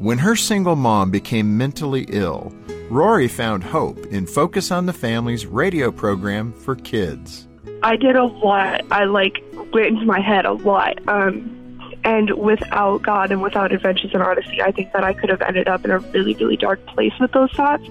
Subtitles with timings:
[0.00, 2.54] When her single mom became mentally ill,
[2.88, 7.46] Rory found hope in Focus on the Family's radio program for kids.
[7.82, 8.80] I did a lot.
[8.90, 9.44] I like
[9.74, 11.06] went into my head a lot.
[11.06, 15.42] Um, and without God and without Adventures in Odyssey, I think that I could have
[15.42, 17.86] ended up in a really, really dark place with those thoughts.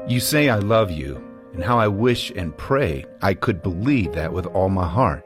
[0.08, 4.32] You say I love you, and how I wish and pray I could believe that
[4.32, 5.22] with all my heart.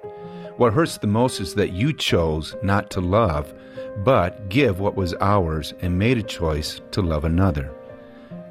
[0.57, 3.55] What hurts the most is that you chose not to love,
[3.99, 7.71] but give what was ours and made a choice to love another.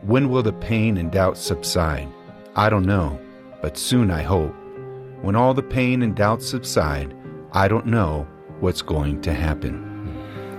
[0.04, 2.08] When will the pain and doubt subside?
[2.56, 3.20] I don't know,
[3.62, 4.56] but soon I hope.
[5.22, 7.14] When all the pain and doubt subside,
[7.52, 8.26] I don't know
[8.62, 9.91] what's going to happen.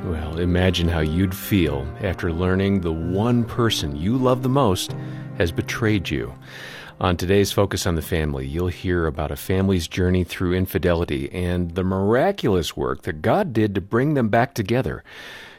[0.05, 4.97] Well, imagine how you'd feel after learning the one person you love the most
[5.39, 6.35] has betrayed you.
[7.01, 11.77] On today's Focus on the Family, you'll hear about a family's journey through infidelity and
[11.77, 15.05] the miraculous work that God did to bring them back together.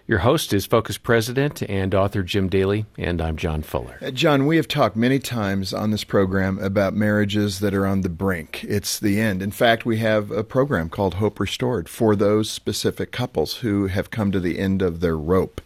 [0.05, 3.97] Your host is Focus President and author Jim Daly, and I'm John Fuller.
[4.01, 8.01] Uh, John, we have talked many times on this program about marriages that are on
[8.01, 8.65] the brink.
[8.65, 9.41] It's the end.
[9.41, 14.11] In fact, we have a program called Hope Restored for those specific couples who have
[14.11, 15.61] come to the end of their rope.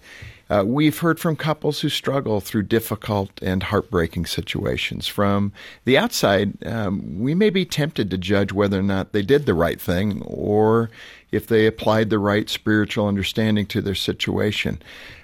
[0.50, 5.08] Uh, we've heard from couples who struggle through difficult and heartbreaking situations.
[5.08, 5.52] From
[5.84, 9.54] the outside, um, we may be tempted to judge whether or not they did the
[9.54, 10.90] right thing or
[11.32, 14.82] if they applied the right spiritual understanding to their situation.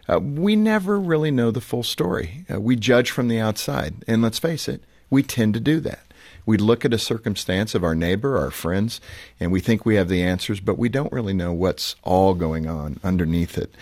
[0.08, 2.46] Uh, we never really know the full story.
[2.54, 6.02] Uh, we judge from the outside, and let's face it, we tend to do that.
[6.46, 9.00] We look at a circumstance of our neighbor, our friends,
[9.40, 12.68] and we think we have the answers, but we don't really know what's all going
[12.68, 13.74] on underneath it.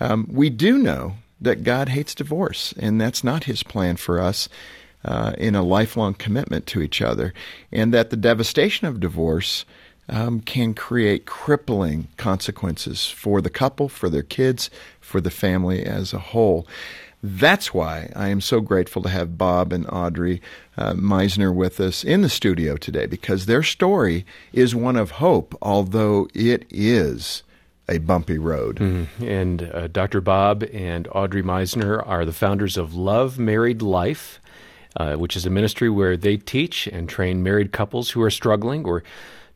[0.00, 4.48] Um, we do know that God hates divorce, and that's not His plan for us.
[5.02, 7.32] Uh, in a lifelong commitment to each other,
[7.72, 9.64] and that the devastation of divorce
[10.10, 14.68] um, can create crippling consequences for the couple, for their kids,
[15.00, 16.66] for the family as a whole.
[17.22, 20.40] That's why I am so grateful to have Bob and Audrey
[20.76, 25.54] uh, Meisner with us in the studio today because their story is one of hope,
[25.60, 27.42] although it is
[27.88, 28.76] a bumpy road.
[28.76, 30.20] mm And uh, Dr.
[30.20, 34.40] Bob and Audrey Meisner are the founders of Love Married Life,
[34.96, 38.86] uh, which is a ministry where they teach and train married couples who are struggling
[38.86, 39.02] or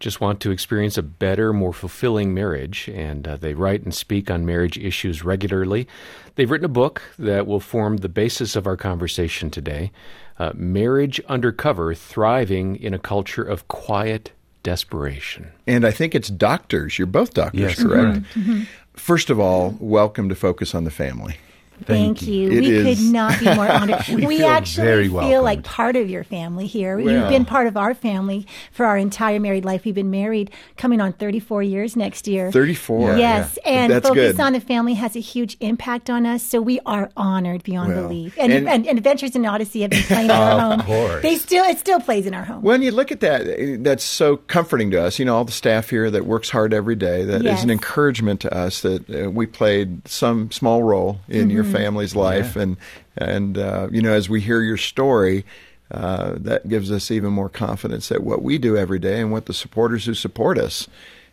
[0.00, 4.30] just want to experience a better, more fulfilling marriage, and uh, they write and speak
[4.30, 5.86] on marriage issues regularly.
[6.34, 9.92] They've written a book that will form the basis of our conversation today
[10.38, 14.32] uh, Marriage Undercover Thriving in a Culture of Quiet
[14.62, 15.52] Desperation.
[15.66, 16.98] And I think it's doctors.
[16.98, 18.22] You're both doctors, yes, correct?
[18.34, 18.62] Mm-hmm.
[18.94, 21.36] First of all, welcome to Focus on the Family.
[21.82, 22.50] Thank, Thank you.
[22.50, 22.98] we is.
[22.98, 24.06] could not be more honored.
[24.08, 26.96] we, we actually feel like part of your family here.
[26.96, 29.84] Well, You've been part of our family for our entire married life.
[29.84, 32.52] We've been married coming on 34 years next year.
[32.52, 33.16] 34.
[33.16, 33.58] yes.
[33.64, 33.72] Yeah.
[33.72, 34.40] And That's Focus good.
[34.40, 36.42] on the Family has a huge impact on us.
[36.42, 38.36] So we are honored beyond well, belief.
[38.38, 40.80] And, and, and, Adventures in Odyssey have been playing in our home.
[40.82, 41.22] Course.
[41.22, 42.62] They still it still plays in our home.
[42.62, 45.18] When you look at that, that's so comforting to us.
[45.18, 47.24] You know, all the staff here that works hard every day.
[47.24, 47.58] That yes.
[47.58, 51.50] is an encouragement to us that uh, we played some small role in mm-hmm.
[51.50, 52.56] your family's life.
[52.56, 52.62] Yeah.
[52.62, 52.76] And
[53.16, 55.44] and uh, you know, as we hear your story,
[55.90, 59.46] uh, that gives us even more confidence that what we do every day and what
[59.46, 60.88] the supporters who support us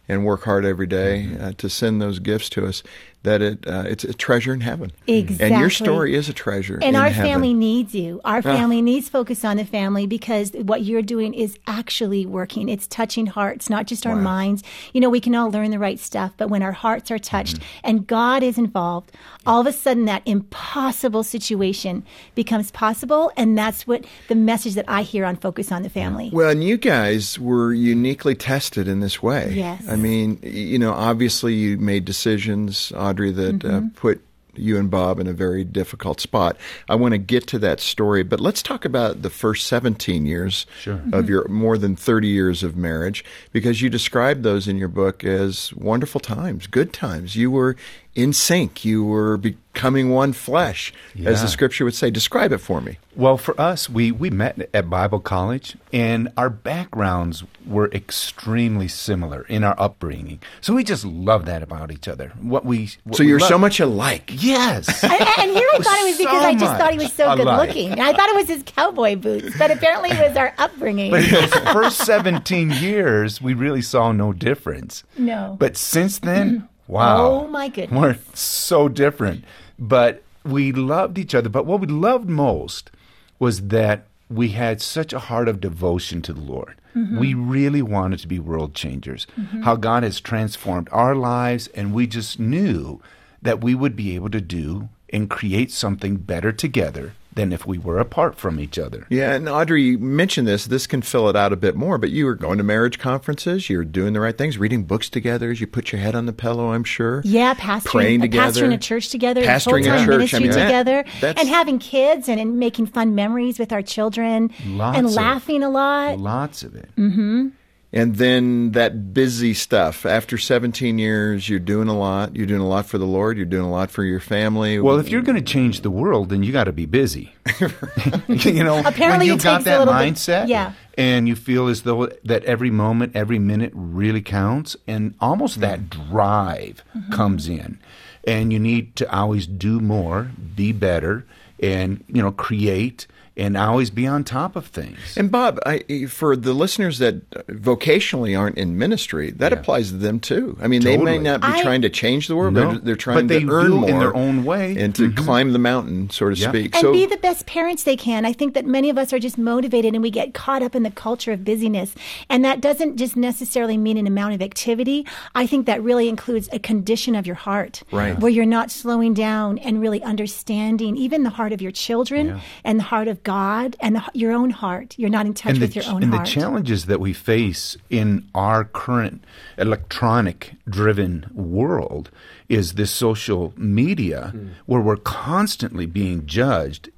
[0.08, 1.44] and work hard every day, mm-hmm.
[1.44, 2.84] uh, to send those gifts to us
[3.24, 4.92] that it uh, it's a treasure in heaven.
[5.08, 5.48] Exactly.
[5.48, 6.80] And your story is a treasure.
[6.82, 7.32] And our heaven.
[7.32, 8.20] family needs you.
[8.26, 8.42] Our ah.
[8.42, 8.84] family ah.
[8.84, 12.70] needs focus on the family because what you're doing is actually working.
[12.70, 14.22] It's touching hearts, not just our wow.
[14.22, 14.64] minds.
[14.94, 17.58] You know, we can all learn the right stuff, but when our hearts are touched
[17.58, 17.80] mm-hmm.
[17.84, 19.12] and God is involved,
[19.46, 22.04] all of a sudden that impossible situation
[22.36, 26.30] becomes possible, and that's what the message that I hear on Focus on the Family.
[26.34, 29.54] Well, and you guys were uniquely tested in this way.
[29.54, 29.88] Yes.
[29.88, 33.88] I mean, you know, obviously you made decisions Audrey, that uh, mm-hmm.
[33.88, 34.22] uh, put
[34.56, 36.58] you and Bob in a very difficult spot.
[36.90, 40.66] I want to get to that story, but let's talk about the first 17 years
[40.80, 40.96] sure.
[40.96, 41.28] of mm-hmm.
[41.28, 45.74] your more than 30 years of marriage because you describe those in your book as
[45.74, 47.36] wonderful times, good times.
[47.36, 47.76] You were
[48.16, 48.84] in sync.
[48.84, 51.30] You were becoming one flesh, yeah.
[51.30, 52.12] as the scripture would say.
[52.12, 52.98] Describe it for me.
[53.16, 59.44] Well, for us, we, we met at Bible college, and our backgrounds were extremely similar
[59.44, 60.40] in our upbringing.
[60.62, 62.30] So we just love that about each other.
[62.42, 63.50] What we what so we you're love.
[63.50, 64.32] so much alike.
[64.34, 65.04] Yes.
[65.04, 67.36] and, and here I thought it was because so I just thought he was so
[67.36, 68.00] good looking.
[68.00, 71.12] I thought it was his cowboy boots, but apparently it was our upbringing.
[71.12, 75.04] But in those first 17 years, we really saw no difference.
[75.18, 75.58] No.
[75.60, 76.68] But since then.
[76.92, 77.26] Wow.
[77.26, 78.00] Oh my goodness.
[78.00, 79.46] We're so different.
[79.80, 82.92] But we loved each other, but what we loved most
[83.40, 86.76] was that we had such a heart of devotion to the Lord.
[86.96, 87.18] Mm-hmm.
[87.18, 89.26] We really wanted to be world changers.
[89.40, 89.62] Mm-hmm.
[89.62, 93.02] How God has transformed our lives, and we just knew
[93.42, 97.78] that we would be able to do and create something better together than if we
[97.78, 99.08] were apart from each other.
[99.10, 100.66] Yeah, and Audrey, mentioned this.
[100.66, 103.70] This can fill it out a bit more, but you were going to marriage conferences,
[103.70, 106.34] you're doing the right things, reading books together as you put your head on the
[106.34, 107.22] pillow, I'm sure.
[107.24, 111.06] Yeah, pastoring, praying together, pastoring a church together, pastoring a church ministry I mean, together,
[111.22, 115.14] that, and having kids and, and, making fun memories with our children lots and of,
[115.14, 116.20] laughing a lot.
[116.20, 116.90] Lots of it.
[116.96, 117.50] Mm-hmm.
[117.94, 120.06] And then that busy stuff.
[120.06, 122.36] After 17 years, you're doing a lot.
[122.36, 123.36] You're doing a lot for the Lord.
[123.36, 124.80] You're doing a lot for your family.
[124.80, 127.34] Well, if you're going to change the world, then you got to be busy.
[128.30, 130.74] you know, Apparently when you've got that mindset, bit, yeah.
[130.98, 135.62] and you feel as though that every moment, every minute really counts, and almost mm-hmm.
[135.64, 137.12] that drive mm-hmm.
[137.12, 137.78] comes in,
[138.24, 141.26] and you need to always do more, be better,
[141.60, 143.06] and you know, create
[143.38, 144.98] and always be on top of things.
[145.16, 149.60] And Bob, I, for the listeners that vocationally aren't in ministry, that yeah.
[149.60, 150.58] applies to them too.
[150.62, 150.98] I mean, totally.
[150.98, 153.40] they may not be I, trying to change the world, no, but they're trying but
[153.40, 155.24] to earn more in their own way and to mm-hmm.
[155.24, 156.76] climb the mountain, so to speak.
[156.76, 158.26] And so, be the best parents they can.
[158.26, 160.84] I think that many of us are just motivated and we get caught up in
[160.84, 161.96] the culture of busyness.
[162.30, 165.08] And that doesn't just necessarily mean an amount of activity.
[165.36, 168.20] I think that really includes a condition of your heart, right.
[168.20, 172.40] where you're not slowing down and really understanding even the heart of your children yeah.
[172.66, 173.31] and the heart of God
[173.80, 174.96] and your own heart.
[174.98, 176.28] You're not in touch with your own and heart.
[176.28, 179.24] And the challenges that we face in our current
[179.58, 182.12] electronic driven world
[182.50, 184.50] is this social media mm.
[184.66, 186.90] where we're constantly being judged.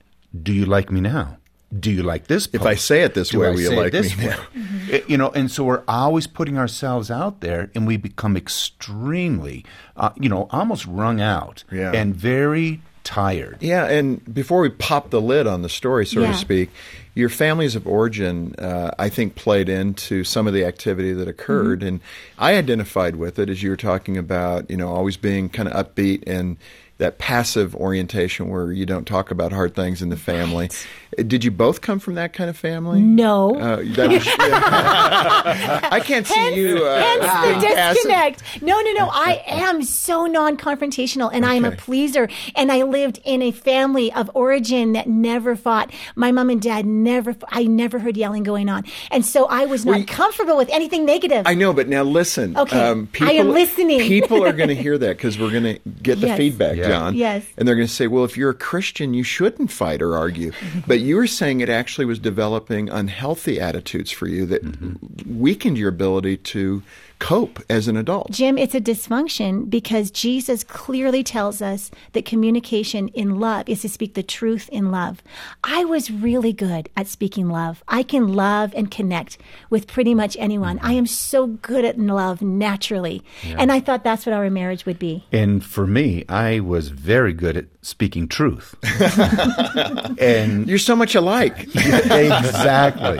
[0.41, 1.37] Do you like me now?
[1.77, 2.45] Do you like this?
[2.45, 2.55] Post?
[2.55, 4.37] If I say it this Do way, I will you like me now?
[4.55, 5.11] Mm-hmm.
[5.11, 9.65] You know, and so we're always putting ourselves out there, and we become extremely,
[9.97, 11.91] uh, you know, almost wrung out yeah.
[11.91, 13.57] and very tired.
[13.59, 16.31] Yeah, and before we pop the lid on the story, so yeah.
[16.31, 16.69] to speak,
[17.15, 21.79] your families of origin, uh, I think, played into some of the activity that occurred,
[21.79, 21.87] mm-hmm.
[21.87, 21.99] and
[22.37, 25.85] I identified with it as you were talking about, you know, always being kind of
[25.85, 26.57] upbeat and
[26.97, 30.65] that passive orientation where you don't talk about hard things in the family.
[30.65, 30.87] Right.
[31.27, 33.01] Did you both come from that kind of family?
[33.01, 33.59] No.
[33.59, 34.25] Uh, was, yeah.
[35.91, 36.83] I can't see hence, you.
[36.83, 38.43] Uh, hence the disconnect.
[38.43, 38.63] Passive.
[38.63, 39.09] No, no, no.
[39.11, 41.53] I am so non-confrontational, and okay.
[41.53, 42.29] I am a pleaser.
[42.55, 45.91] And I lived in a family of origin that never fought.
[46.15, 47.35] My mom and dad never.
[47.49, 51.45] I never heard yelling going on, and so I was not comfortable with anything negative.
[51.45, 52.57] I know, but now listen.
[52.57, 53.99] Okay, um, people, I am listening.
[53.99, 56.37] people are going to hear that because we're going to get the yes.
[56.37, 56.82] feedback, yeah.
[56.87, 57.15] John.
[57.15, 60.15] Yes, and they're going to say, "Well, if you're a Christian, you shouldn't fight or
[60.15, 60.51] argue."
[60.87, 65.39] but you were saying it actually was developing unhealthy attitudes for you that mm-hmm.
[65.39, 66.83] weakened your ability to
[67.23, 68.29] cope as an adult.
[68.31, 73.87] Jim, it's a dysfunction because Jesus clearly tells us that communication in love is to
[73.87, 75.23] speak the truth in love.
[75.63, 77.81] I was really good at speaking love.
[77.87, 79.37] I can love and connect
[79.69, 80.79] with pretty much anyone.
[80.79, 83.23] I am so good at love naturally.
[83.41, 83.55] Yeah.
[83.57, 85.23] And I thought that's what our marriage would be.
[85.31, 88.75] And for me, I was very good at speaking truth.
[90.19, 91.57] and you're so much alike.
[91.75, 93.19] exactly.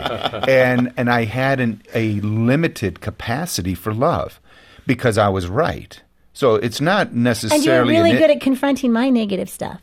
[0.52, 4.40] And and I had an, a limited capacity for love
[4.86, 6.00] because I was right.
[6.32, 7.56] So it's not necessarily.
[7.56, 9.80] And you're really good at confronting my negative stuff.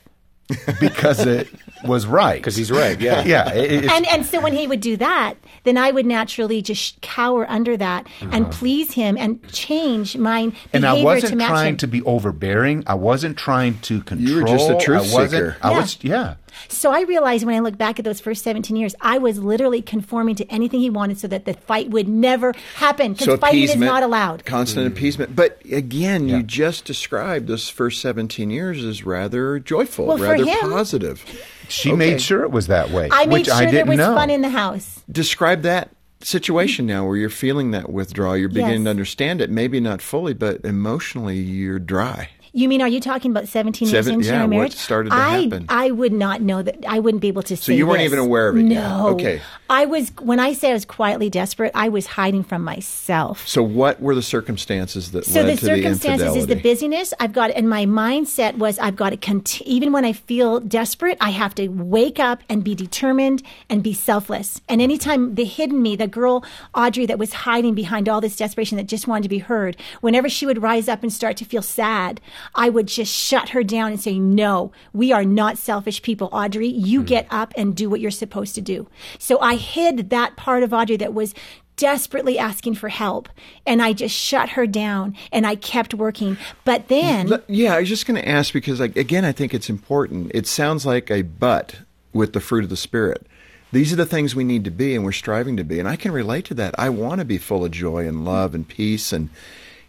[0.81, 1.47] because it
[1.85, 2.35] was right.
[2.41, 3.23] Because he's right, yeah.
[3.25, 3.53] yeah.
[3.53, 7.49] It, and, and so when he would do that, then I would naturally just cower
[7.49, 8.31] under that uh-huh.
[8.33, 11.77] and please him and change my behavior And I wasn't to trying him.
[11.77, 12.83] to be overbearing.
[12.85, 14.29] I wasn't trying to control.
[14.29, 15.57] You were just a truth I seeker.
[15.61, 15.77] I Yeah.
[15.77, 16.35] was, yeah.
[16.67, 19.81] So I realized when I look back at those first 17 years, I was literally
[19.81, 23.63] conforming to anything he wanted so that the fight would never happen because So fighting
[23.63, 24.45] is appeasement, not allowed.
[24.45, 25.35] Constant appeasement.
[25.35, 26.37] But again, Yeah.
[26.37, 31.23] you just described those first 17 years as rather joyful, Well, rather him- positive.
[31.67, 31.97] She Okay.
[31.97, 33.07] made sure it was that way.
[33.11, 34.15] I made which sure I there didn't was know.
[34.15, 35.01] fun in the house.
[35.11, 35.89] Describe that
[36.21, 38.37] situation now where you're feeling that withdrawal.
[38.37, 38.85] You're beginning Yes.
[38.85, 42.29] to understand it, maybe not fully, but emotionally you're dry.
[42.53, 44.75] You mean, are you talking about 17 years Seven- into yeah, our what marriage?
[44.75, 45.65] started to I, happen?
[45.69, 46.83] I would not know that.
[46.85, 48.07] I wouldn't be able to say So you weren't this.
[48.07, 48.83] even aware of it yet.
[48.83, 49.07] No.
[49.09, 49.39] Okay.
[49.69, 53.47] I was, when I say I was quietly desperate, I was hiding from myself.
[53.47, 56.61] So, what were the circumstances that So led the to the circumstances is the infidelity?
[56.69, 57.13] busyness.
[57.21, 61.17] I've got, and my mindset was I've got to cont- even when I feel desperate,
[61.21, 64.59] I have to wake up and be determined and be selfless.
[64.67, 66.43] And anytime the hidden me, the girl
[66.75, 70.27] Audrey that was hiding behind all this desperation that just wanted to be heard, whenever
[70.27, 72.19] she would rise up and start to feel sad,
[72.55, 76.67] I would just shut her down and say, "No, we are not selfish people, Audrey.
[76.67, 77.05] You hmm.
[77.05, 78.87] get up and do what you're supposed to do."
[79.19, 81.33] So I hid that part of Audrey that was
[81.81, 83.27] desperately asking for help.
[83.65, 86.37] And I just shut her down and I kept working.
[86.63, 87.41] But then.
[87.47, 90.31] Yeah, I was just going to ask because, again, I think it's important.
[90.35, 91.79] It sounds like a but
[92.13, 93.25] with the fruit of the Spirit.
[93.71, 95.79] These are the things we need to be and we're striving to be.
[95.79, 96.75] And I can relate to that.
[96.77, 99.29] I want to be full of joy and love and peace and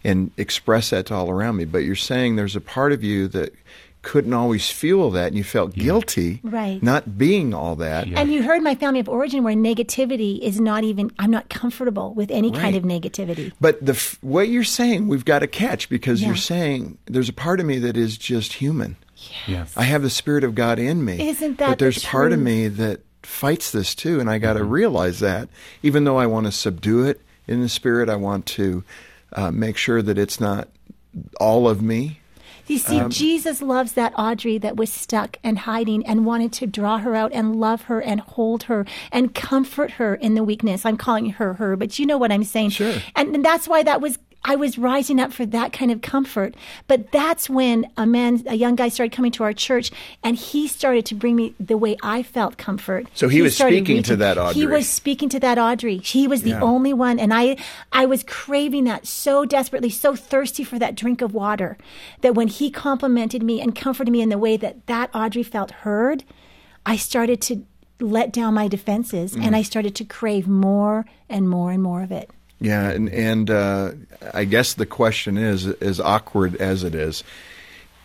[0.04, 1.64] and express that to all around me.
[1.64, 3.52] But you're saying there's a part of you that
[4.02, 5.84] couldn't always feel that and you felt yeah.
[5.84, 6.82] guilty right.
[6.82, 8.08] not being all that.
[8.08, 8.20] Yeah.
[8.20, 12.12] And you heard my family of origin where negativity is not even I'm not comfortable
[12.12, 12.60] with any right.
[12.60, 13.52] kind of negativity.
[13.60, 16.28] But the what you're saying we've got to catch because yeah.
[16.28, 18.96] you're saying there's a part of me that is just human.
[19.46, 19.72] Yes.
[19.76, 21.28] I have the spirit of God in me.
[21.28, 24.54] Isn't that But there's the part of me that fights this too and I got
[24.54, 24.70] to mm-hmm.
[24.70, 25.48] realize that
[25.84, 28.82] even though I want to subdue it in the spirit I want to
[29.32, 30.68] uh, make sure that it's not
[31.40, 32.20] all of me
[32.66, 36.66] you see, um, Jesus loves that Audrey that was stuck and hiding and wanted to
[36.66, 40.86] draw her out and love her and hold her and comfort her in the weakness.
[40.86, 42.70] I'm calling her her, but you know what I'm saying.
[42.70, 42.94] Sure.
[43.16, 46.54] And, and that's why that was I was rising up for that kind of comfort.
[46.88, 49.90] But that's when a man, a young guy started coming to our church
[50.22, 53.06] and he started to bring me the way I felt comfort.
[53.14, 54.54] So he, he was speaking reaching, to that Audrey.
[54.54, 55.98] He was speaking to that Audrey.
[55.98, 56.60] He was the yeah.
[56.60, 57.18] only one.
[57.18, 57.56] And I,
[57.92, 61.78] I was craving that so desperately, so thirsty for that drink of water
[62.22, 65.70] that when he complimented me and comforted me in the way that that Audrey felt
[65.70, 66.24] heard,
[66.84, 67.64] I started to
[68.00, 69.44] let down my defenses mm.
[69.44, 72.30] and I started to crave more and more and more of it.
[72.62, 73.92] Yeah, and and uh,
[74.32, 77.24] I guess the question is, as awkward as it is,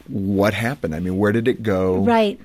[0.08, 0.96] what happened?
[0.96, 1.98] I mean, where did it go?
[2.00, 2.40] Right.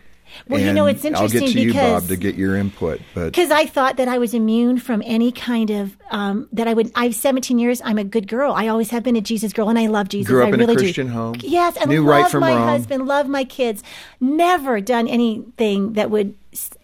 [0.48, 2.56] Well, and you know, it's interesting I'll get to because, you, Bob, to get your
[2.56, 3.00] input.
[3.14, 6.74] But because I thought that I was immune from any kind of um, that I
[6.74, 6.90] would.
[6.94, 7.82] I've 17 years.
[7.84, 8.52] I'm a good girl.
[8.52, 10.30] I always have been a Jesus girl, and I love Jesus.
[10.30, 11.12] Grew up I in really a Christian do.
[11.12, 11.36] home.
[11.40, 12.68] Yes, and knew love right my wrong.
[12.68, 13.82] husband, love my kids.
[14.20, 16.34] Never done anything that would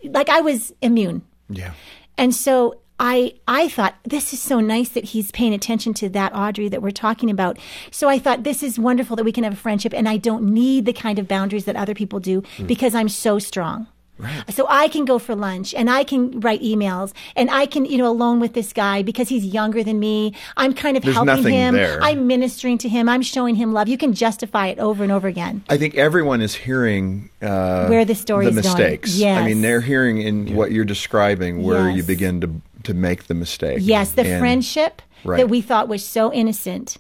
[0.05, 1.23] like I was immune.
[1.49, 1.73] Yeah.
[2.17, 6.35] And so I I thought this is so nice that he's paying attention to that
[6.35, 7.59] Audrey that we're talking about.
[7.91, 10.45] So I thought this is wonderful that we can have a friendship and I don't
[10.45, 12.67] need the kind of boundaries that other people do mm.
[12.67, 13.87] because I'm so strong.
[14.19, 14.53] Right.
[14.53, 17.99] So I can go for lunch and I can write emails and I can, you
[17.99, 20.35] know, alone with this guy because he's younger than me.
[20.57, 21.75] I'm kind of There's helping him.
[21.75, 22.03] There.
[22.03, 23.09] I'm ministering to him.
[23.09, 23.87] I'm showing him love.
[23.87, 25.63] You can justify it over and over again.
[25.69, 29.13] I think everyone is hearing uh, where the story the mistakes.
[29.13, 29.21] Going.
[29.21, 29.39] Yes.
[29.39, 30.55] I mean, they're hearing in yeah.
[30.57, 31.99] what you're describing where yes.
[31.99, 32.49] you begin to
[32.89, 33.79] to make the mistake.
[33.83, 35.37] Yes, the and, friendship right.
[35.37, 36.97] that we thought was so innocent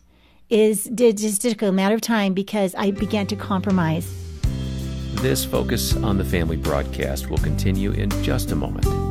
[0.51, 4.07] is did just took a matter of time because I began to compromise.
[5.23, 9.08] This Focus on the Family broadcast will continue in just a moment.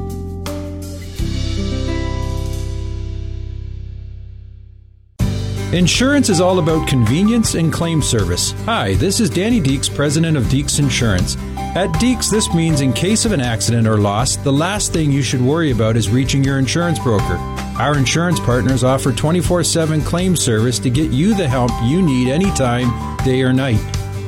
[5.74, 8.52] Insurance is all about convenience and claim service.
[8.64, 11.36] Hi, this is Danny Deeks, president of Deeks Insurance.
[11.58, 15.22] At Deeks, this means in case of an accident or loss, the last thing you
[15.22, 17.36] should worry about is reaching your insurance broker.
[17.80, 22.30] Our insurance partners offer 24 7 claim service to get you the help you need
[22.30, 23.82] anytime, day or night.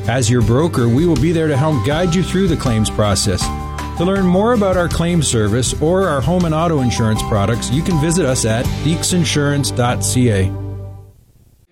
[0.10, 3.42] As your broker, we will be there to help guide you through the claims process.
[3.98, 7.82] To learn more about our claim service or our home and auto insurance products, you
[7.82, 10.69] can visit us at deeksinsurance.ca.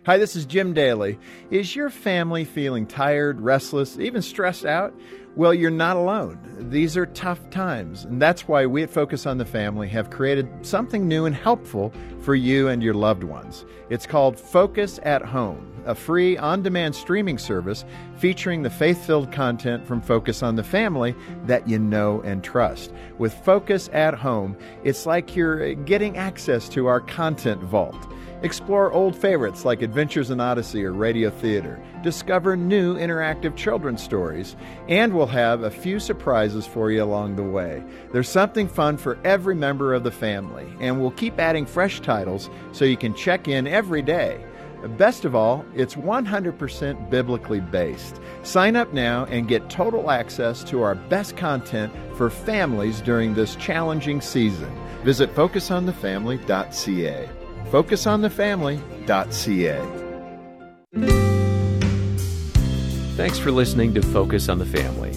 [0.08, 1.20] Hi, this is Jim Daly.
[1.52, 4.94] Is your family feeling tired, restless, even stressed out?
[5.36, 6.40] Well, you're not alone.
[6.70, 10.48] These are tough times, and that's why we at Focus on the Family have created
[10.66, 13.66] something new and helpful for you and your loved ones.
[13.90, 17.86] It's called Focus at Home, a free on demand streaming service
[18.18, 21.16] featuring the faith filled content from Focus on the Family
[21.46, 22.92] that you know and trust.
[23.18, 28.08] With Focus at Home, it's like you're getting access to our content vault.
[28.44, 31.82] Explore old favorites like Adventures in Odyssey or Radio Theater.
[32.04, 34.56] Discover new interactive children's stories.
[34.88, 37.84] And we'll have a few surprises for you along the way.
[38.14, 42.48] There's something fun for every member of the family, and we'll keep adding fresh titles
[42.74, 44.40] so you can check in every day.
[44.98, 48.20] Best of all, it's 100% biblically based.
[48.44, 53.56] Sign up now and get total access to our best content for families during this
[53.56, 54.72] challenging season.
[55.04, 57.30] Visit focusonthefamily.ca
[57.72, 60.06] focusonthefamily.ca.
[63.16, 65.12] Thanks for listening to Focus on the Family.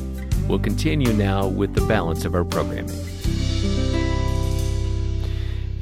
[0.48, 2.88] We'll continue now with the balance of our programming.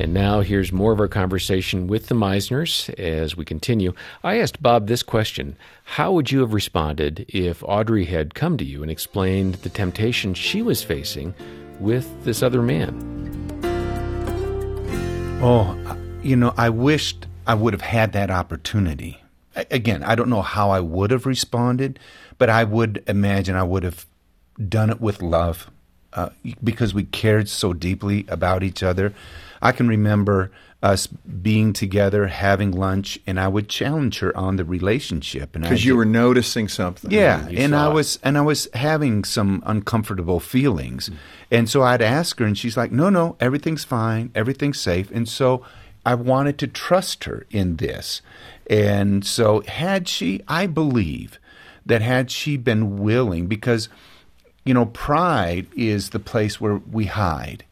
[0.01, 3.93] And now here's more of our conversation with the Meisners as we continue.
[4.23, 8.65] I asked Bob this question How would you have responded if Audrey had come to
[8.65, 11.35] you and explained the temptation she was facing
[11.81, 12.95] with this other man?
[15.43, 15.77] Oh,
[16.23, 19.21] you know, I wished I would have had that opportunity.
[19.55, 21.99] Again, I don't know how I would have responded,
[22.39, 24.07] but I would imagine I would have
[24.69, 25.71] done it with love.
[26.13, 26.31] uh,
[26.65, 29.13] because we cared so deeply about each other.
[29.61, 30.51] I can remember
[30.83, 35.53] us being together, having lunch, and I would challenge her on the relationship.
[35.53, 37.11] Because you were noticing something.
[37.11, 41.17] yeah, and I was and I was having some uncomfortable feelings, mm.
[41.51, 45.29] and so I'd ask her, and she's like, "No, no, everything's fine, everything's safe." And
[45.29, 45.65] so
[46.07, 48.23] I wanted to trust her in this,
[48.71, 51.41] and so had she, I believe
[51.85, 53.89] that had she been willing, because
[54.65, 57.65] you know, pride is the place where we hide.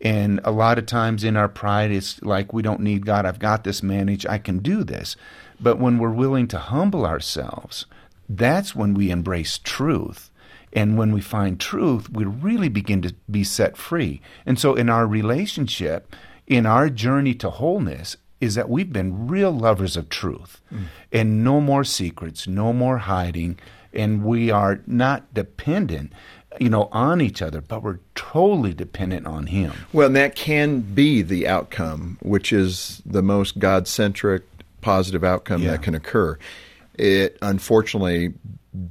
[0.00, 3.26] And a lot of times in our pride, it's like we don't need God.
[3.26, 4.26] I've got this managed.
[4.26, 5.16] I can do this.
[5.60, 7.86] But when we're willing to humble ourselves,
[8.28, 10.30] that's when we embrace truth.
[10.72, 14.20] And when we find truth, we really begin to be set free.
[14.44, 16.14] And so in our relationship,
[16.46, 20.84] in our journey to wholeness, is that we've been real lovers of truth mm.
[21.10, 23.58] and no more secrets, no more hiding.
[23.92, 26.12] And we are not dependent,
[26.60, 29.72] you know, on each other, but we're totally dependent on Him.
[29.92, 34.42] Well, and that can be the outcome, which is the most God centric,
[34.80, 35.72] positive outcome Yeah.
[35.72, 36.38] that can occur.
[36.94, 38.32] It unfortunately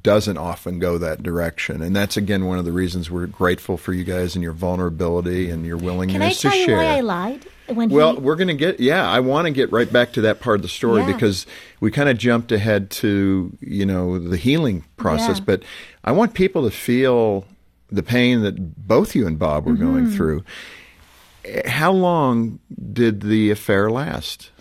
[0.04, 1.82] doesn't often go that direction.
[1.82, 5.50] And that's, again, one of the reasons we're grateful for you guys and your vulnerability
[5.50, 6.78] and your willingness Can I to tell you share.
[6.78, 7.46] why I lied?
[7.68, 10.22] When Well, he, we're going to get, yeah, I want to get right back to
[10.22, 11.12] that part of the story Yeah.
[11.14, 11.46] because
[11.80, 15.38] we kind of jumped ahead to, you know, the healing process.
[15.40, 15.44] Yeah.
[15.46, 15.64] But
[16.04, 17.46] I want people to feel
[17.90, 19.84] the pain that both you and Bob were Mm-hmm.
[19.92, 20.44] going through.
[21.66, 22.60] How long
[22.94, 24.52] did the affair last?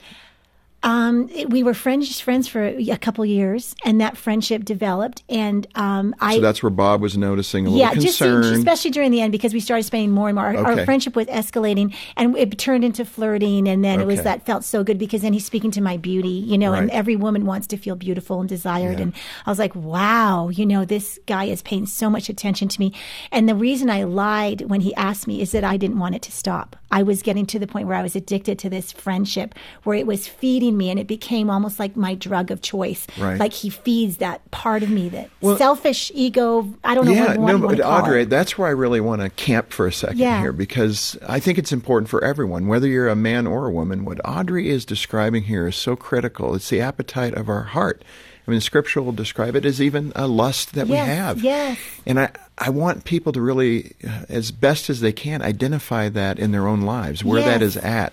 [0.87, 5.25] Um, it- we were friends friends for a couple years, and that friendship developed.
[5.29, 8.45] And um, I So that's where Bob was noticing a little yeah, just concern.
[8.55, 10.45] especially during the end because we started spending more and more.
[10.47, 10.81] Our, Okay.
[10.81, 13.67] our friendship was escalating, and it turned into flirting.
[13.69, 16.29] And then it was that felt so good because then he's speaking to my beauty,
[16.29, 16.73] you know.
[16.73, 19.01] And every woman wants to feel beautiful and desired.
[19.01, 19.13] And
[19.45, 22.93] I was like, wow, you know, this guy is paying so much attention to me.
[23.33, 26.23] And the reason I lied when he asked me is that I didn't want it
[26.23, 26.77] to stop.
[26.91, 30.07] I was getting to the point where I was addicted to this friendship, where it
[30.07, 33.07] was feeding me, and it became almost like my drug of choice.
[33.19, 33.39] Right.
[33.39, 36.73] Like he feeds that part of me that selfish ego.
[36.85, 38.31] I don't know yeah, what, no, but Audrey, it.
[38.31, 40.41] that's where I really want to camp for a second Yeah.
[40.41, 44.05] here because I think it's important for everyone, whether you're a man or a woman.
[44.05, 46.55] What Audrey is describing here is so critical.
[46.55, 48.05] It's the appetite of our heart.
[48.47, 51.43] I mean, Scripture will describe it as even a lust that we have.
[51.43, 51.79] yes.
[52.07, 56.39] And I, I want people to really, uh, as best as they can, identify that
[56.39, 57.77] in their own lives, where that Yes.
[57.77, 58.13] is at.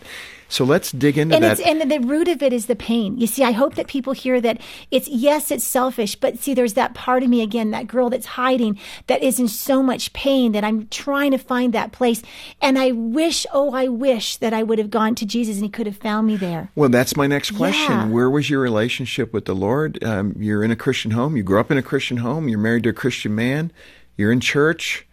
[0.49, 1.59] So let's dig into and that.
[1.59, 3.17] it's and the root of it is the pain.
[3.17, 4.59] You see, I hope that people hear that
[4.91, 8.27] it's yes, it's selfish, but see, there's that part of me again, that girl that's
[8.27, 8.77] hiding,
[9.07, 12.21] that is in so much pain that I'm trying to find that place.
[12.61, 15.69] And I wish, oh, I wish that I would have gone to Jesus and He
[15.69, 16.69] could have found me there.
[16.75, 17.91] Well, that's my next question.
[17.91, 18.07] Yeah.
[18.09, 20.03] Where was your relationship with the Lord?
[20.03, 21.35] Um, you're in a Christian home.
[21.35, 22.47] You grew up in a Christian home.
[22.47, 23.71] You're married to a Christian man.
[24.17, 25.07] You're in church.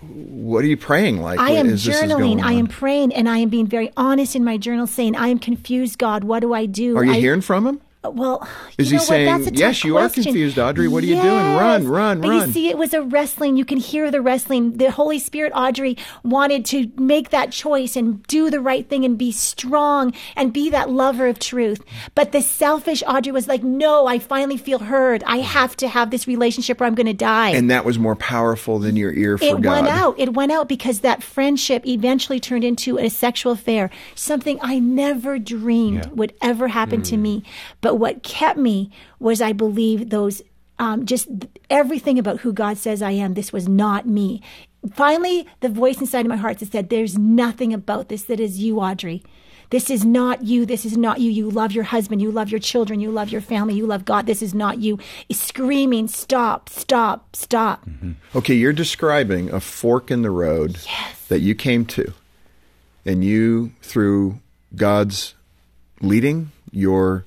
[0.00, 1.38] What are you praying like?
[1.38, 2.42] I am as this is journaling.
[2.42, 5.38] I am praying, and I am being very honest in my journal, saying, "I am
[5.38, 6.24] confused, God.
[6.24, 7.80] What do I do?" Are you I, hearing from him?
[8.14, 8.46] Well,
[8.78, 10.88] Is he saying, "Yes, you are confused, Audrey.
[10.88, 11.56] What are you doing?
[11.56, 13.56] Run, run, but run." you see, it was a wrestling.
[13.56, 14.76] You can hear the wrestling.
[14.76, 19.16] The Holy Spirit, Audrey, wanted to make that choice and do the right thing and
[19.18, 21.82] be strong and be that lover of truth.
[22.14, 25.22] But the selfish Audrey was like, "No, I finally feel heard.
[25.26, 28.16] I have to have this relationship, or I'm going to die." And that was more
[28.16, 29.84] powerful than your ear for it God.
[29.84, 30.14] went out.
[30.18, 35.38] It went out because that friendship eventually turned into a sexual affair, something I never
[35.38, 37.20] dreamed would ever happen to mm.
[37.20, 37.42] me.
[37.80, 40.42] But what kept me was, I believe, those
[40.78, 41.28] um, just
[41.70, 43.34] everything about who God says I am.
[43.34, 44.42] This was not me.
[44.92, 48.58] Finally, the voice inside of my heart that said, "There's nothing about this that is
[48.58, 49.22] you, Audrey."
[49.70, 50.64] This is not you.
[50.64, 51.30] This is not you.
[51.30, 52.22] You love your husband.
[52.22, 53.00] You love your children.
[53.00, 53.74] You love your family.
[53.74, 54.26] You love God.
[54.26, 54.98] This is not you.
[55.32, 57.84] Screaming, stop, stop, stop.
[58.34, 60.78] Okay, you're describing a fork in the road
[61.28, 62.12] that you came to,
[63.04, 64.38] and you, through
[64.76, 65.34] God's
[66.00, 67.24] leading, your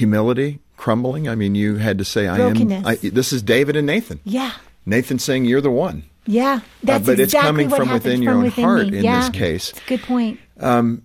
[0.00, 1.28] humility crumbling.
[1.28, 4.18] I mean, you had to say, "I am." I, this is David and Nathan.
[4.24, 4.52] Yeah.
[4.86, 8.38] Nathan saying, "You're the one." Yeah, uh, that's but it's coming from within your from
[8.38, 8.98] own within heart me.
[8.98, 9.20] in yeah.
[9.20, 9.72] this case.
[9.86, 10.38] Good point.
[10.58, 11.02] Um,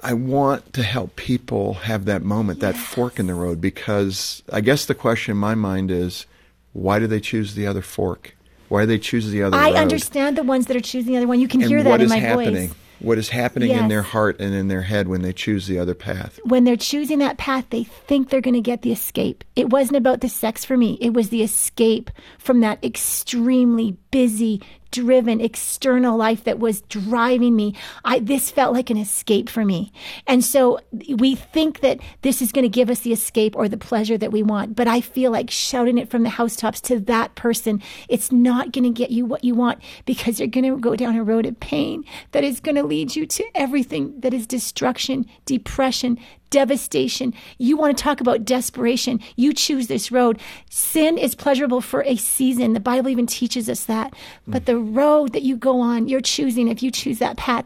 [0.00, 4.60] I want to help people have that moment, that fork in the road, because I
[4.60, 6.26] guess the question in my mind is,
[6.74, 8.36] why do they choose the other fork?
[8.68, 9.76] Why do they choose the other I road?
[9.76, 11.40] understand the ones that are choosing the other one.
[11.40, 12.68] You can and hear that in my happening?
[12.68, 12.78] voice.
[13.00, 15.94] What is happening in their heart and in their head when they choose the other
[15.94, 16.38] path?
[16.44, 19.44] When they're choosing that path, they think they're going to get the escape.
[19.56, 20.98] It wasn't about the sex for me.
[21.00, 24.62] It was the escape from that extremely busy,
[24.94, 27.74] driven external life that was driving me.
[28.04, 29.92] I, this felt like an escape for me.
[30.28, 30.78] And so
[31.16, 34.30] we think that this is going to give us the escape or the pleasure that
[34.30, 34.76] we want.
[34.76, 38.84] But I feel like shouting it from the housetops to that person, it's not going
[38.84, 41.58] to get you what you want because you're going to go down a road of
[41.58, 46.20] pain that is going to lead you to everything that is destruction, depression,
[46.54, 47.34] devastation.
[47.58, 49.18] You want to talk about desperation.
[49.34, 50.40] You choose this road.
[50.70, 52.74] Sin is pleasurable for a season.
[52.74, 54.14] The Bible even teaches us that.
[54.46, 57.64] But the road that you go on, you're choosing, if you choose that path,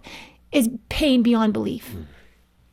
[0.52, 1.94] is pain beyond belief.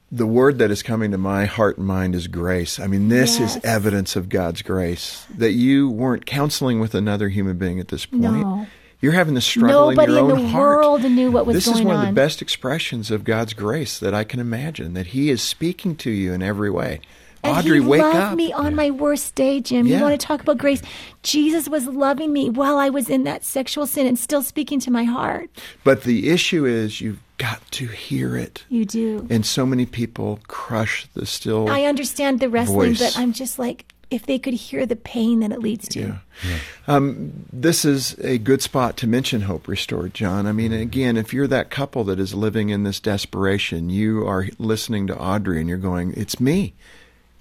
[0.09, 2.79] The word that is coming to my heart and mind is grace.
[2.79, 3.57] I mean, this Yes.
[3.57, 8.05] is evidence of God's grace that you weren't counseling with another human being at this
[8.05, 8.23] point.
[8.23, 8.67] No.
[9.01, 10.79] You're having the struggle Nobody in your in own the heart.
[10.79, 11.83] world knew what was this going on.
[11.83, 14.93] This is one of the best expressions of God's grace that I can imagine.
[14.93, 17.01] That He is speaking to you in every way.
[17.43, 18.35] And Audrey, he loved up.
[18.35, 19.85] me on my worst day, Jim.
[19.85, 19.97] Yeah.
[19.97, 20.81] You want to talk about grace?
[21.21, 24.91] Jesus was loving me while I was in that sexual sin and still speaking to
[24.91, 25.49] my heart.
[25.83, 28.65] But the issue is you've got to hear it.
[28.69, 29.27] You do.
[29.29, 31.69] And so many people crush the still.
[31.69, 33.13] I understand the wrestling, voice.
[33.13, 36.19] but I'm just like, if they could hear the pain that it leads to.
[36.47, 36.57] Yeah.
[36.87, 40.45] Um, this is a good spot to mention Hope Restored, John.
[40.47, 44.47] I mean, again, if you're that couple that is living in this desperation, you are
[44.59, 46.73] listening to Audrey and you're going, it's me.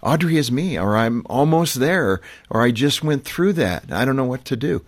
[0.03, 3.91] Audrey is me, or I'm almost there, or I just went through that.
[3.91, 4.85] I don't know what to do.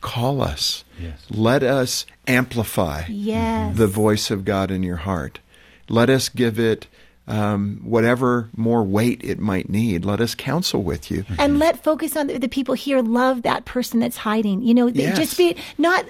[0.00, 0.84] Call us.
[1.00, 1.20] Yes.
[1.30, 3.76] Let us amplify Yes.
[3.76, 5.40] the voice of God in your heart.
[5.88, 6.86] Let us give it
[7.28, 10.04] um, whatever more weight it might need.
[10.04, 11.24] Let us counsel with you.
[11.38, 14.88] and let focus on the, the people here love that person that's hiding you know
[14.88, 15.16] Yes.
[15.16, 16.04] just be not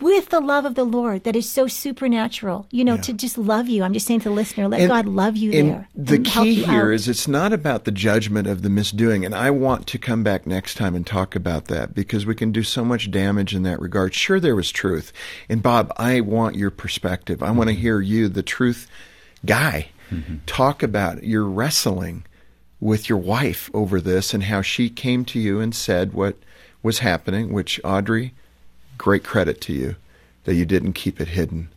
[0.00, 3.68] with the love of the lord that is so supernatural you know to just love
[3.68, 6.16] you i'm just saying to the listener let And- god love you and there The
[6.16, 6.92] and key you here out.
[6.94, 9.24] is it's not about the judgment of the misdoing.
[9.24, 12.52] And I want to come back next time and talk about that because we can
[12.52, 14.14] do so much damage in that regard.
[14.14, 15.12] Sure, there was truth.
[15.48, 17.42] And Bob, I want your perspective.
[17.42, 18.86] I want to hear you, the truth
[19.44, 19.88] guy,
[20.46, 22.24] talk about your wrestling
[22.80, 26.36] with your wife over this and how she came to you and said what
[26.82, 28.34] was happening, which Audrey,
[28.96, 29.96] great credit to you
[30.44, 31.68] that you didn't keep it hidden.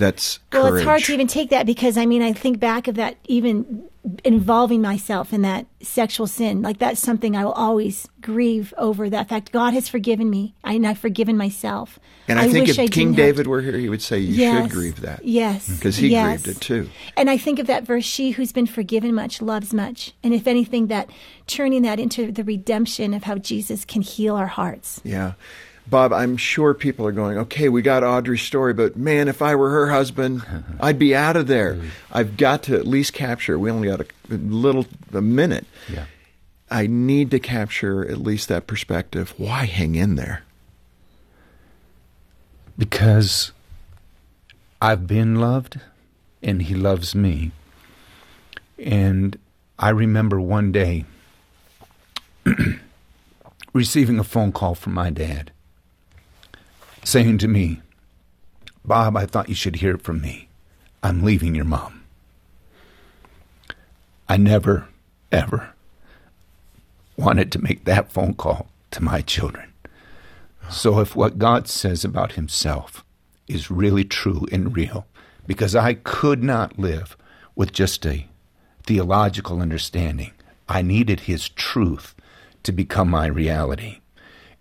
[0.00, 0.80] That's Well, courage.
[0.80, 3.84] it's hard to even take that because I mean, I think back of that even
[4.24, 6.62] involving myself in that sexual sin.
[6.62, 9.10] Like that's something I will always grieve over.
[9.10, 11.98] That fact, God has forgiven me, and I've forgiven myself.
[12.26, 14.34] And I, think if I King didn't have David were here, he would say you
[14.36, 14.62] Yes.
[14.62, 15.24] should grieve that.
[15.24, 15.68] Yes.
[15.68, 16.42] Because he Yes.
[16.42, 16.88] grieved it too.
[17.16, 20.12] And I think of that verse, she who's been forgiven much loves much.
[20.24, 21.10] And if anything, that
[21.46, 25.00] turning that into the redemption of how Jesus can heal our hearts.
[25.04, 25.32] Yeah.
[25.86, 29.56] Bob, I'm sure people are going, okay, we got Audrey's story, but man, if I
[29.56, 30.44] were her husband,
[30.80, 31.74] I'd be out of there.
[31.74, 31.88] Mm.
[32.12, 35.66] I've got to at least capture, we only got a, a little, a minute.
[35.92, 36.04] Yeah.
[36.70, 39.34] I need to capture at least that perspective.
[39.36, 40.44] Why hang in there?
[42.78, 43.50] Because
[44.80, 45.80] I've been loved
[46.42, 47.50] and he loves me.
[48.78, 49.36] And
[49.78, 51.04] I remember one day
[53.72, 55.50] receiving a phone call from my dad
[57.04, 57.80] saying to me,
[58.84, 60.48] Bob, I thought you should hear from me.
[61.02, 62.04] I'm leaving your mom.
[64.28, 64.88] I never,
[65.32, 65.70] ever
[67.16, 69.72] wanted to make that phone call to my children.
[70.70, 73.04] So if what God says about himself
[73.48, 75.06] is really true and real,
[75.46, 77.16] because I could not live
[77.56, 78.26] with just a
[78.84, 80.30] theological understanding,
[80.68, 82.14] I needed his truth
[82.62, 84.00] to become my reality.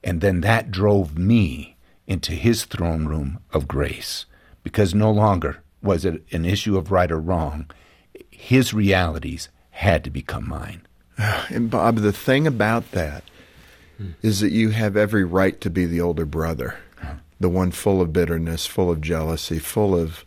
[0.04, 1.76] And then that drove me
[2.10, 4.26] into his throne room of grace,
[4.64, 7.70] because no longer was it an issue of right or wrong.
[8.30, 10.82] His realities had to become mine.
[11.50, 13.24] And Bob, the thing about that
[13.98, 14.12] hmm.
[14.22, 16.80] is that you have every right to be the older brother,
[17.40, 20.26] the one full of bitterness, full of jealousy, full of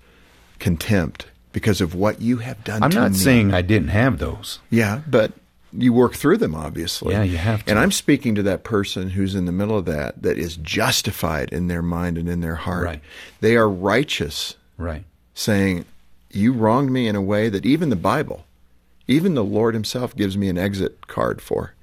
[0.59, 3.18] contempt because of what you have done I'm not me.
[3.18, 4.61] saying I didn't have those.
[4.71, 5.33] Yeah, but
[5.76, 7.14] you work through them, obviously.
[7.14, 7.70] Yeah, you have to.
[7.70, 11.50] And I'm speaking to that person who's in the middle of that, that is justified
[11.52, 12.85] in their mind and in their heart.
[12.85, 13.00] Right.
[13.40, 15.04] They are righteous, Right.
[15.35, 15.85] saying,
[16.30, 18.44] You wronged me in a way that even the Bible,
[19.08, 21.74] even the Lord Himself gives me an exit card for.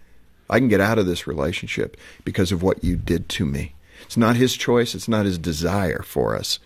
[0.49, 3.73] I can get out of this relationship because of what you did to me.
[4.03, 6.59] It's not His choice, it's not His desire for us.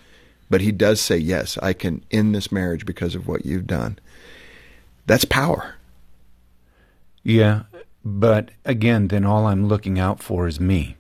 [0.49, 3.97] But He does say, Yes, I can end this marriage because of what you've done.
[5.05, 5.75] That's power.
[7.23, 7.63] Yeah,
[8.03, 10.97] but again, then all I'm looking out for is me.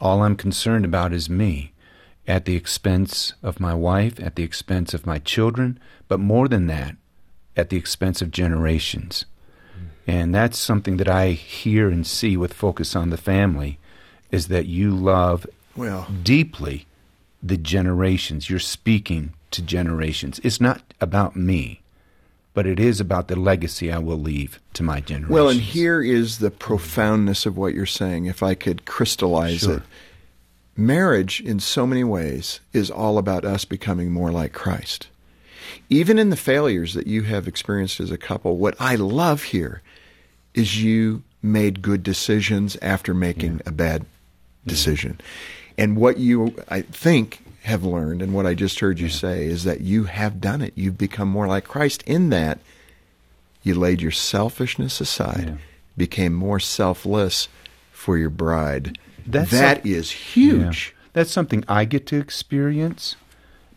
[0.00, 1.72] All I'm concerned about is me,
[2.26, 6.66] at the expense of my wife, at the expense of my children, but more than
[6.66, 6.96] that,
[7.56, 9.24] at the expense of generations.
[10.06, 13.78] And that's something that I hear and see with Focus on the Family
[14.30, 15.46] is that you love
[15.76, 16.86] Well, deeply
[17.42, 18.48] the generations.
[18.48, 20.40] You're speaking to generations.
[20.42, 21.80] It's not about me,
[22.56, 25.30] but it is about the legacy I will leave to my generations.
[25.30, 29.74] Well, and here is the profoundness of what you're saying, if I could crystallize Sure.
[29.74, 29.82] it.
[30.74, 35.08] Marriage, in so many ways, is all about us becoming more like Christ.
[35.90, 39.82] Even in the failures that you have experienced as a couple, what I love here
[40.54, 44.06] is you made good decisions after making a bad
[44.66, 45.20] decision.
[45.78, 49.64] And what you, I think, have learned, and what I just heard you say, is
[49.64, 50.72] that you have done it.
[50.76, 52.60] You've become more like Christ in that
[53.62, 55.54] you laid your selfishness aside, Yeah.
[55.96, 57.48] became more selfless
[57.90, 58.96] for your bride.
[59.26, 60.94] That's That some- is huge.
[60.94, 61.02] Yeah.
[61.14, 63.16] That's something I get to experience,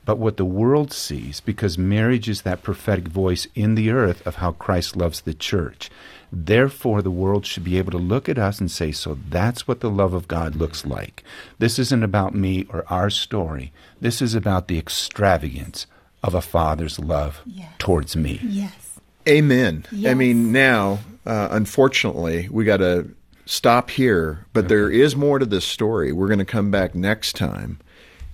[0.05, 4.35] but what the world sees, because marriage is that prophetic voice in the earth of
[4.35, 5.89] how Christ loves the church.
[6.31, 9.79] Therefore, the world should be able to look at us and say, So that's what
[9.79, 11.23] the love of God looks like.
[11.57, 13.71] This isn't about me or our story.
[13.99, 15.87] This is about the extravagance
[16.23, 17.69] of a father's love Yes.
[17.79, 18.39] towards me.
[18.43, 18.99] Yes.
[19.27, 19.85] Amen.
[20.05, 23.09] I mean, now, uh, unfortunately, we got to
[23.45, 26.11] stop here, but there is more to this story.
[26.11, 27.79] We're going to come back next time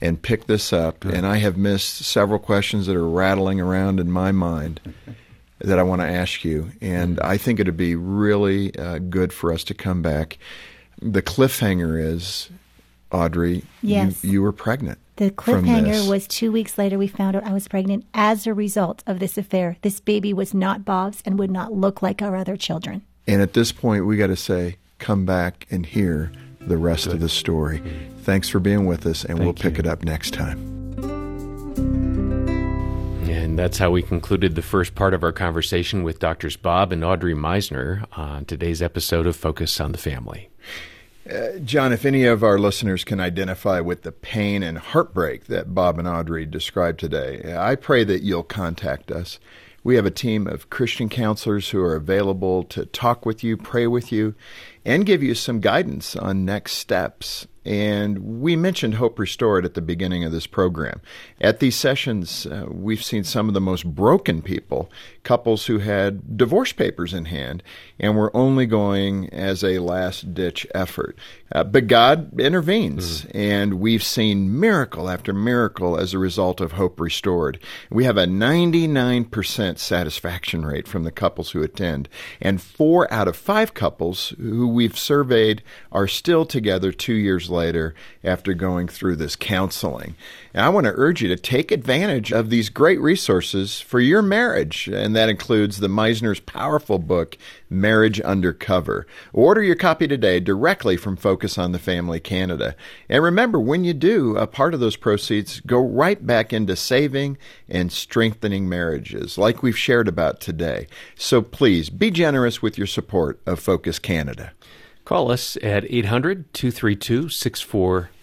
[0.02, 1.06] and pick this up.
[1.06, 4.80] And I have missed several questions that are rattling around in my mind
[5.66, 6.72] that I want to ask you.
[6.82, 10.38] And I think it'd be really uh, good for us to come back.
[11.02, 12.50] The cliffhanger is,
[13.12, 14.24] Audrey, Yes.
[14.24, 15.00] you, you were pregnant.
[15.18, 19.02] The cliffhanger was two weeks later, we found out I was pregnant as a result
[19.08, 19.78] of this affair.
[19.82, 23.02] This baby was not Bob's and would not look like our other children.
[23.26, 27.20] And at this point, we got to say, come back and hear the rest of
[27.22, 27.82] the story.
[28.24, 29.80] Thanks for being with us, and we'll pick you.
[29.80, 30.75] it up next time.
[33.56, 37.06] And that's how we concluded the first part of our conversation with Doctors Bob and
[37.06, 40.50] Audrey Meisner on today's episode of Focus on the Family.
[41.34, 45.74] Uh, John, if any of our listeners can identify with the pain and heartbreak that
[45.74, 49.40] Bob and Audrey described today, I pray that you'll contact us.
[49.86, 53.88] We have a team of Christian counselors who are available to talk with you, pray
[53.88, 54.36] with you,
[54.84, 57.48] and give you some guidance on next steps.
[57.66, 61.02] And we mentioned Hope Restored at the beginning of this program.
[61.42, 64.92] At these sessions, uh, we've seen some of the most broken people,
[65.24, 67.64] couples who had divorce papers in hand
[68.00, 71.18] and were only going as a last ditch effort.
[71.52, 77.00] Uh, but God intervenes, and we've seen miracle after miracle as a result of Hope
[77.00, 77.60] Restored.
[77.92, 82.10] We have a 99% satisfaction rate from the couples who attend,
[82.42, 87.94] and four out of five couples who we've surveyed are still together two years later
[88.24, 90.16] after going through this counseling.
[90.56, 94.22] And I want to urge you to take advantage of these great resources for your
[94.22, 97.38] marriage, and that includes the Meisner's powerful book,
[97.70, 99.06] Marriage Undercover.
[99.34, 102.74] Order your copy today directly from Focus on the Family Canada.
[103.10, 107.38] And remember, when you do, a part of those proceeds go right back into saving
[107.68, 110.88] and strengthening marriages, like we've shared about today.
[111.16, 114.54] So please be generous with your support of Focus Canada.
[115.04, 117.28] Call us at 800 232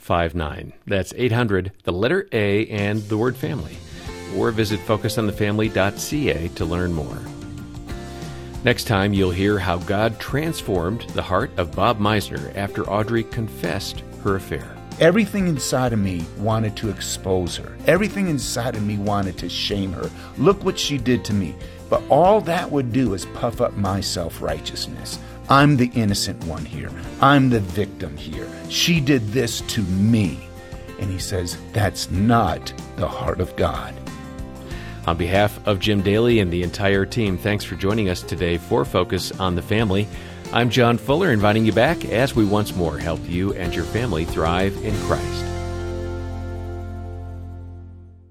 [0.03, 0.73] 6459.
[0.85, 3.77] That's 800, the letter A, and the word family.
[4.37, 7.19] Or visit focusonthefamily.ca to learn more.
[8.65, 14.01] Next time, you'll hear how God transformed the heart of Bob Meisner after Audrey confessed
[14.25, 14.77] her affair.
[14.99, 17.77] Everything inside of me wanted to expose her.
[17.87, 20.11] Everything inside of me wanted to shame her.
[20.37, 21.55] Look what she did to me.
[21.89, 25.19] But all that would do is puff up my self righteousness.
[25.49, 26.91] I'm the innocent one here.
[27.21, 28.49] I'm the victim here.
[28.69, 30.39] She did this to me.
[30.99, 33.95] And he says, That's not the heart of God.
[35.07, 38.85] On behalf of Jim Daly and the entire team, thanks for joining us today for
[38.85, 40.07] Focus on the Family.
[40.53, 44.25] I'm John Fuller, inviting you back as we once more help you and your family
[44.25, 45.52] thrive in Christ.